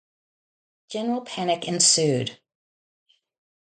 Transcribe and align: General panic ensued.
General 0.89 1.21
panic 1.25 1.67
ensued. 1.67 2.39